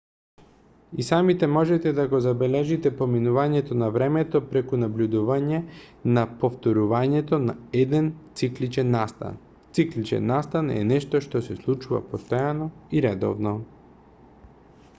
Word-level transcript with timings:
и 0.97 1.03
самите 1.07 1.47
можете 1.55 1.91
да 1.97 2.03
го 2.13 2.19
забележите 2.25 2.91
поминувањето 3.01 3.75
на 3.81 3.89
времето 3.97 4.39
преку 4.53 4.79
набљудување 4.83 5.59
на 6.15 6.23
повторувањето 6.45 7.39
на 7.43 7.55
еден 7.83 8.07
цикличен 8.41 8.89
настан 8.97 9.37
цикличен 9.79 10.27
настан 10.31 10.73
е 10.77 10.79
нешто 10.93 11.23
што 11.27 11.43
се 11.49 11.59
случува 11.61 12.01
постојано 12.15 12.69
и 13.01 13.05
редовно 13.09 13.55